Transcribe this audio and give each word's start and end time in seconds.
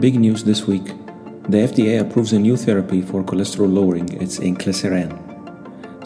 Big 0.00 0.18
news 0.18 0.42
this 0.42 0.66
week. 0.66 0.86
The 1.50 1.58
FDA 1.68 2.00
approves 2.00 2.32
a 2.32 2.38
new 2.38 2.56
therapy 2.56 3.02
for 3.02 3.22
cholesterol 3.22 3.70
lowering. 3.70 4.08
It's 4.22 4.38
inclisiran. 4.38 5.12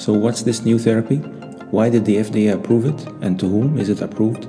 So, 0.00 0.12
what's 0.12 0.42
this 0.42 0.64
new 0.64 0.76
therapy? 0.76 1.18
Why 1.70 1.88
did 1.88 2.04
the 2.04 2.16
FDA 2.16 2.52
approve 2.52 2.84
it? 2.84 3.06
And 3.20 3.38
to 3.38 3.48
whom 3.48 3.78
is 3.78 3.88
it 3.88 4.02
approved? 4.02 4.46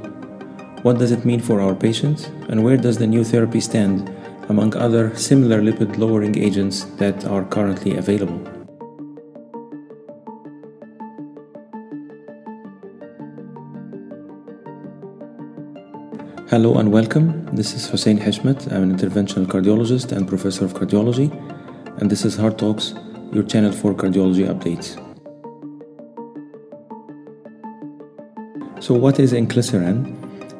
What 0.81 0.97
does 0.97 1.11
it 1.11 1.23
mean 1.23 1.39
for 1.39 1.61
our 1.61 1.75
patients? 1.75 2.25
And 2.49 2.63
where 2.63 2.77
does 2.77 2.97
the 2.97 3.05
new 3.05 3.23
therapy 3.23 3.61
stand 3.61 4.09
among 4.49 4.75
other 4.75 5.15
similar 5.15 5.61
lipid 5.61 5.99
lowering 5.99 6.35
agents 6.35 6.85
that 6.97 7.23
are 7.25 7.45
currently 7.45 7.95
available? 7.95 8.56
Hello 16.49 16.77
and 16.77 16.93
welcome. 16.93 17.45
This 17.53 17.73
is 17.73 17.89
Hussein 17.89 18.17
Heshmet. 18.17 18.71
I'm 18.71 18.83
an 18.83 18.97
interventional 18.97 19.45
cardiologist 19.45 20.13
and 20.13 20.25
professor 20.25 20.63
of 20.63 20.73
cardiology, 20.75 21.29
and 21.99 22.09
this 22.09 22.23
is 22.23 22.37
Heart 22.37 22.57
Talks, 22.57 22.93
your 23.33 23.43
channel 23.43 23.73
for 23.73 23.93
cardiology 23.93 24.47
updates. 24.47 24.95
So, 28.81 28.93
what 28.93 29.19
is 29.19 29.33
inclisiran? 29.33 30.15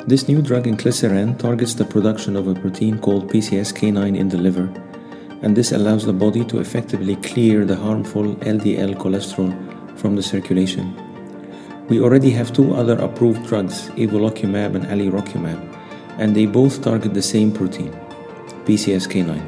This 0.09 0.27
new 0.27 0.41
drug, 0.41 0.65
inclisiran, 0.65 1.39
targets 1.39 1.75
the 1.75 1.85
production 1.85 2.35
of 2.35 2.49
a 2.49 2.53
protein 2.53 2.99
called 2.99 3.31
PCSK9 3.31 4.17
in 4.17 4.27
the 4.27 4.37
liver, 4.37 4.69
and 5.41 5.55
this 5.55 5.71
allows 5.71 6.05
the 6.05 6.11
body 6.11 6.43
to 6.47 6.59
effectively 6.59 7.15
clear 7.15 7.63
the 7.63 7.77
harmful 7.77 8.35
LDL 8.41 8.97
cholesterol 8.97 9.55
from 9.97 10.17
the 10.17 10.23
circulation. 10.23 10.93
We 11.87 12.01
already 12.01 12.31
have 12.31 12.51
two 12.51 12.75
other 12.75 12.99
approved 12.99 13.47
drugs, 13.47 13.87
evolocumab 13.91 14.75
and 14.75 14.85
alirocumab, 14.87 15.76
and 16.17 16.35
they 16.35 16.45
both 16.45 16.81
target 16.81 17.13
the 17.13 17.21
same 17.21 17.51
protein, 17.51 17.91
PCSK9. 18.65 19.41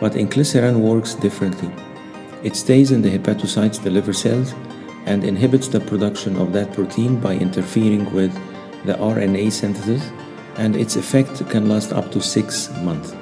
But 0.00 0.12
inclisiran 0.12 0.80
works 0.80 1.14
differently. 1.14 1.70
It 2.42 2.54
stays 2.54 2.90
in 2.90 3.02
the 3.02 3.10
hepatocytes, 3.10 3.82
the 3.82 3.90
liver 3.90 4.12
cells, 4.12 4.54
and 5.06 5.24
inhibits 5.24 5.68
the 5.68 5.80
production 5.80 6.36
of 6.36 6.52
that 6.52 6.72
protein 6.72 7.18
by 7.18 7.34
interfering 7.34 8.12
with 8.12 8.32
the 8.84 8.94
RNA 8.94 9.50
synthesis, 9.52 10.10
and 10.56 10.76
its 10.76 10.96
effect 10.96 11.48
can 11.50 11.68
last 11.68 11.92
up 11.92 12.12
to 12.12 12.20
six 12.20 12.70
months. 12.82 13.14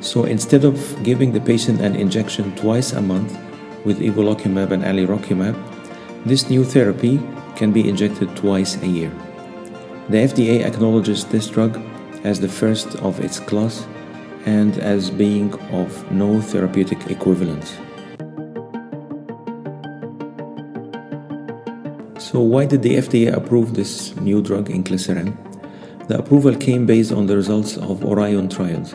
So 0.00 0.24
instead 0.24 0.64
of 0.64 0.76
giving 1.02 1.32
the 1.32 1.40
patient 1.40 1.80
an 1.80 1.96
injection 1.96 2.54
twice 2.56 2.92
a 2.92 3.02
month 3.02 3.36
with 3.84 4.00
evolocumab 4.00 4.70
and 4.70 4.84
alirocumab, 4.84 5.56
this 6.24 6.48
new 6.48 6.64
therapy 6.64 7.20
can 7.56 7.72
be 7.72 7.88
injected 7.88 8.34
twice 8.36 8.76
a 8.82 8.86
year. 8.86 9.10
The 10.08 10.18
FDA 10.18 10.64
acknowledges 10.64 11.24
this 11.24 11.46
drug 11.48 11.78
as 12.24 12.40
the 12.40 12.48
first 12.48 12.94
of 12.96 13.20
its 13.20 13.40
class 13.40 13.86
and 14.46 14.78
as 14.78 15.10
being 15.10 15.52
of 15.72 16.10
no 16.10 16.40
therapeutic 16.40 17.10
equivalence. 17.10 17.76
So, 22.18 22.40
why 22.40 22.64
did 22.66 22.82
the 22.82 22.96
FDA 22.96 23.32
approve 23.32 23.74
this 23.74 24.14
new 24.16 24.40
drug, 24.40 24.68
inclisiran? 24.68 25.36
The 26.08 26.18
approval 26.18 26.54
came 26.54 26.86
based 26.86 27.12
on 27.12 27.26
the 27.26 27.36
results 27.36 27.76
of 27.76 28.04
Orion 28.04 28.48
trials 28.48 28.94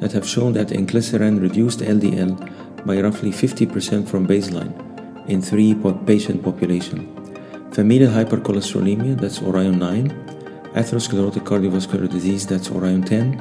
that 0.00 0.12
have 0.12 0.26
shown 0.26 0.52
that 0.54 0.68
inclisiran 0.68 1.40
reduced 1.40 1.80
LDL 1.80 2.86
by 2.86 3.00
roughly 3.00 3.30
50% 3.30 4.06
from 4.06 4.26
baseline 4.26 4.72
in 5.28 5.42
three 5.42 5.74
patient 6.06 6.44
populations 6.44 7.16
familial 7.76 8.10
hypercholesterolemia, 8.10 9.20
that's 9.20 9.42
Orion 9.42 9.78
9, 9.78 10.25
atherosclerotic 10.76 11.42
cardiovascular 11.42 12.08
disease, 12.08 12.46
that's 12.46 12.70
Orion 12.70 13.02
10, 13.02 13.40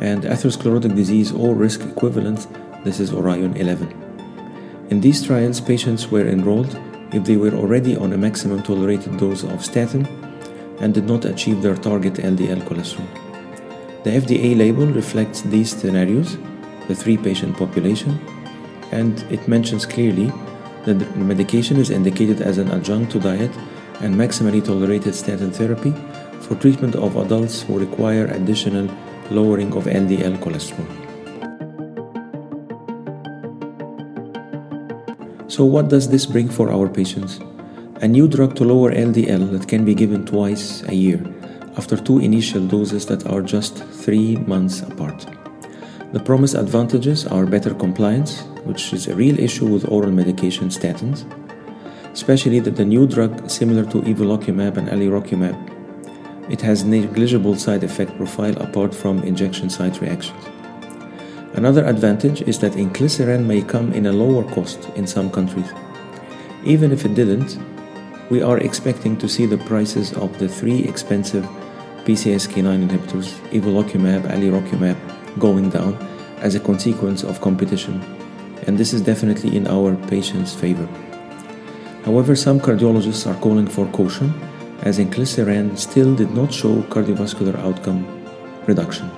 and 0.00 0.22
atherosclerotic 0.22 0.94
disease 0.94 1.32
or 1.32 1.54
risk 1.54 1.82
equivalent, 1.82 2.46
this 2.84 3.00
is 3.00 3.12
Orion 3.12 3.56
11. 3.56 3.90
In 4.90 5.00
these 5.00 5.24
trials, 5.26 5.60
patients 5.60 6.08
were 6.08 6.26
enrolled 6.28 6.78
if 7.12 7.24
they 7.24 7.36
were 7.36 7.52
already 7.54 7.96
on 7.96 8.12
a 8.12 8.16
maximum 8.16 8.62
tolerated 8.62 9.16
dose 9.16 9.42
of 9.42 9.64
statin 9.64 10.06
and 10.80 10.94
did 10.94 11.04
not 11.04 11.24
achieve 11.24 11.62
their 11.62 11.76
target 11.76 12.14
LDL 12.14 12.62
cholesterol. 12.62 13.08
The 14.04 14.10
FDA 14.10 14.56
label 14.56 14.86
reflects 14.86 15.42
these 15.42 15.76
scenarios, 15.76 16.38
the 16.86 16.94
three 16.94 17.16
patient 17.16 17.56
population, 17.56 18.20
and 18.92 19.20
it 19.32 19.48
mentions 19.48 19.84
clearly 19.84 20.32
that 20.84 20.94
the 20.94 21.06
medication 21.16 21.78
is 21.78 21.90
indicated 21.90 22.40
as 22.40 22.58
an 22.58 22.70
adjunct 22.70 23.10
to 23.12 23.18
diet 23.18 23.50
and 24.00 24.14
maximally 24.14 24.64
tolerated 24.64 25.14
statin 25.14 25.50
therapy 25.50 25.94
for 26.42 26.54
treatment 26.56 26.94
of 26.96 27.16
adults 27.16 27.62
who 27.62 27.78
require 27.78 28.26
additional 28.26 28.88
lowering 29.30 29.72
of 29.74 29.84
LDL 29.84 30.38
cholesterol. 30.38 30.90
So, 35.48 35.64
what 35.64 35.88
does 35.88 36.08
this 36.08 36.26
bring 36.26 36.48
for 36.48 36.72
our 36.72 36.88
patients? 36.88 37.40
A 38.00 38.08
new 38.08 38.26
drug 38.26 38.56
to 38.56 38.64
lower 38.64 38.90
LDL 38.90 39.52
that 39.52 39.68
can 39.68 39.84
be 39.84 39.94
given 39.94 40.26
twice 40.26 40.82
a 40.88 40.94
year 40.94 41.22
after 41.76 41.96
two 41.96 42.18
initial 42.18 42.66
doses 42.66 43.06
that 43.06 43.26
are 43.26 43.42
just 43.42 43.76
three 43.76 44.36
months 44.36 44.82
apart. 44.82 45.26
The 46.12 46.20
promised 46.20 46.54
advantages 46.54 47.26
are 47.26 47.46
better 47.46 47.72
compliance, 47.72 48.42
which 48.64 48.92
is 48.92 49.08
a 49.08 49.14
real 49.14 49.38
issue 49.38 49.66
with 49.66 49.88
oral 49.88 50.10
medication 50.10 50.68
statins, 50.68 51.24
especially 52.12 52.60
that 52.60 52.76
the 52.76 52.84
new 52.84 53.06
drug, 53.06 53.48
similar 53.48 53.84
to 53.92 54.02
evolocumab 54.02 54.76
and 54.76 54.88
alirocumab, 54.88 55.71
it 56.48 56.60
has 56.60 56.84
negligible 56.84 57.56
side 57.56 57.84
effect 57.84 58.16
profile 58.16 58.56
apart 58.60 58.94
from 58.94 59.22
injection 59.22 59.70
site 59.70 60.00
reactions. 60.00 60.44
Another 61.54 61.84
advantage 61.84 62.42
is 62.42 62.58
that 62.60 62.72
inclisiran 62.72 63.44
may 63.44 63.62
come 63.62 63.92
in 63.92 64.06
a 64.06 64.12
lower 64.12 64.42
cost 64.54 64.88
in 64.96 65.06
some 65.06 65.30
countries. 65.30 65.70
Even 66.64 66.92
if 66.92 67.04
it 67.04 67.14
didn't, 67.14 67.58
we 68.30 68.42
are 68.42 68.58
expecting 68.58 69.16
to 69.18 69.28
see 69.28 69.46
the 69.46 69.58
prices 69.58 70.12
of 70.14 70.38
the 70.38 70.48
three 70.48 70.84
expensive 70.84 71.44
PCSK9 72.04 72.88
inhibitors, 72.88 73.38
evolocumab, 73.50 74.22
alirocumab, 74.22 74.96
going 75.38 75.70
down 75.70 75.94
as 76.40 76.54
a 76.54 76.60
consequence 76.60 77.22
of 77.22 77.40
competition, 77.40 78.02
and 78.66 78.78
this 78.78 78.92
is 78.92 79.02
definitely 79.02 79.56
in 79.56 79.66
our 79.68 79.94
patients' 80.08 80.54
favor. 80.54 80.88
However, 82.04 82.34
some 82.34 82.58
cardiologists 82.58 83.30
are 83.30 83.38
calling 83.40 83.66
for 83.66 83.86
caution 83.88 84.32
as 84.82 84.98
inclisiran 84.98 85.76
still 85.78 86.14
did 86.14 86.30
not 86.32 86.52
show 86.52 86.82
cardiovascular 86.82 87.56
outcome 87.58 88.06
reduction. 88.66 89.10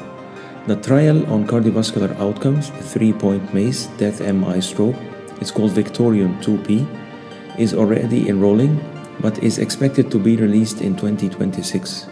The 0.67 0.77
trial 0.77 1.27
on 1.33 1.47
cardiovascular 1.47 2.19
outcomes, 2.19 2.71
three 2.93 3.13
point 3.13 3.53
MACE, 3.53 3.87
death, 3.99 4.21
MI, 4.21 4.61
stroke, 4.61 4.97
it's 5.41 5.51
called 5.51 5.73
VICTORION 5.73 6.41
2P, 6.41 7.59
is 7.59 7.75
already 7.75 8.29
enrolling 8.29 8.81
but 9.21 9.43
is 9.43 9.59
expected 9.59 10.11
to 10.11 10.19
be 10.19 10.37
released 10.37 10.81
in 10.81 10.97
2026. 10.97 12.07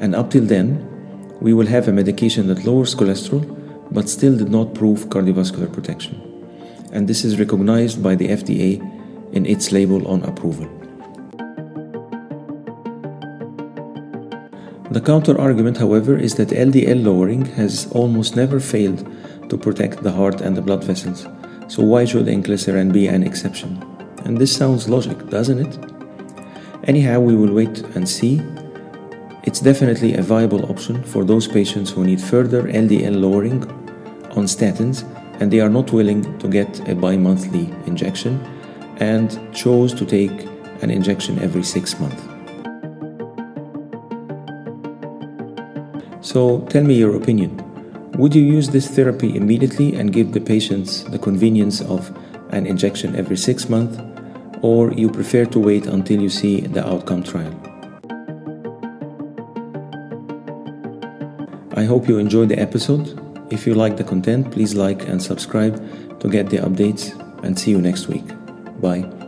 And 0.00 0.14
up 0.14 0.30
till 0.30 0.44
then, 0.44 0.84
we 1.40 1.54
will 1.54 1.66
have 1.66 1.88
a 1.88 1.92
medication 1.92 2.48
that 2.48 2.64
lowers 2.64 2.94
cholesterol 2.94 3.44
but 3.90 4.08
still 4.08 4.36
did 4.36 4.50
not 4.50 4.74
prove 4.74 5.08
cardiovascular 5.08 5.72
protection. 5.72 6.20
And 6.92 7.08
this 7.08 7.24
is 7.24 7.38
recognized 7.38 8.02
by 8.02 8.14
the 8.14 8.28
FDA 8.28 8.80
in 9.32 9.46
its 9.46 9.72
label 9.72 10.06
on 10.08 10.22
approval. 10.24 10.77
The 14.98 15.04
counter 15.04 15.40
argument, 15.40 15.76
however, 15.76 16.18
is 16.18 16.34
that 16.34 16.48
LDL 16.48 17.04
lowering 17.04 17.44
has 17.54 17.86
almost 17.92 18.34
never 18.34 18.58
failed 18.58 19.06
to 19.48 19.56
protect 19.56 20.02
the 20.02 20.10
heart 20.10 20.40
and 20.40 20.56
the 20.56 20.60
blood 20.60 20.82
vessels. 20.82 21.28
So 21.68 21.84
why 21.84 22.04
should 22.04 22.26
inclisiran 22.26 22.92
be 22.92 23.06
an 23.06 23.22
exception? 23.22 23.80
And 24.24 24.36
this 24.36 24.52
sounds 24.56 24.88
logic, 24.88 25.28
doesn't 25.28 25.60
it? 25.60 25.78
Anyhow, 26.88 27.20
we 27.20 27.36
will 27.36 27.54
wait 27.54 27.78
and 27.94 28.08
see. 28.08 28.42
It's 29.44 29.60
definitely 29.60 30.14
a 30.14 30.22
viable 30.22 30.68
option 30.68 31.04
for 31.04 31.22
those 31.24 31.46
patients 31.46 31.90
who 31.92 32.02
need 32.02 32.20
further 32.20 32.64
LDL 32.64 33.20
lowering 33.20 33.62
on 34.36 34.46
statins 34.46 35.04
and 35.38 35.48
they 35.48 35.60
are 35.60 35.70
not 35.70 35.92
willing 35.92 36.36
to 36.40 36.48
get 36.48 36.88
a 36.88 36.96
bi 36.96 37.16
monthly 37.16 37.72
injection 37.86 38.40
and 38.96 39.38
chose 39.54 39.94
to 39.94 40.04
take 40.04 40.48
an 40.82 40.90
injection 40.90 41.38
every 41.38 41.62
six 41.62 42.00
months. 42.00 42.27
So 46.28 46.60
tell 46.68 46.84
me 46.84 46.92
your 46.92 47.16
opinion. 47.16 47.56
Would 48.18 48.34
you 48.34 48.42
use 48.42 48.68
this 48.68 48.86
therapy 48.86 49.34
immediately 49.34 49.94
and 49.94 50.12
give 50.12 50.32
the 50.32 50.40
patients 50.42 51.04
the 51.04 51.18
convenience 51.18 51.80
of 51.80 52.14
an 52.50 52.66
injection 52.66 53.16
every 53.16 53.38
six 53.38 53.70
months, 53.70 53.96
or 54.60 54.92
you 54.92 55.08
prefer 55.08 55.46
to 55.46 55.58
wait 55.58 55.86
until 55.86 56.20
you 56.20 56.28
see 56.28 56.60
the 56.60 56.86
outcome 56.86 57.22
trial? 57.22 57.54
I 61.80 61.84
hope 61.84 62.06
you 62.06 62.18
enjoyed 62.18 62.50
the 62.50 62.58
episode. 62.58 63.18
If 63.50 63.66
you 63.66 63.72
like 63.72 63.96
the 63.96 64.04
content, 64.04 64.50
please 64.50 64.74
like 64.74 65.08
and 65.08 65.22
subscribe 65.22 65.80
to 66.20 66.28
get 66.28 66.50
the 66.50 66.58
updates, 66.58 67.16
and 67.42 67.58
see 67.58 67.70
you 67.70 67.80
next 67.80 68.08
week. 68.08 68.26
Bye. 68.82 69.27